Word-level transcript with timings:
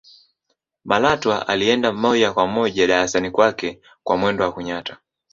malatwa 0.85 1.47
alienda 1.47 1.91
moja 1.93 2.33
kwa 2.33 2.47
moja 2.47 2.87
darasani 2.87 3.31
kwake 3.31 3.81
kwa 4.03 4.17
mwendo 4.17 4.43
wa 4.43 4.51
kunyata 4.51 4.97